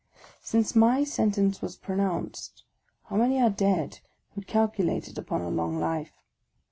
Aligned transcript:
Since 0.41 0.75
my 0.75 1.03
sentence 1.03 1.61
was 1.61 1.75
pronounced, 1.75 2.63
how 3.03 3.17
many 3.17 3.39
are 3.39 3.51
dead 3.51 3.99
who 4.33 4.41
calculated 4.41 5.19
upon 5.19 5.41
a 5.41 5.49
long 5.49 5.77
life 5.79 6.23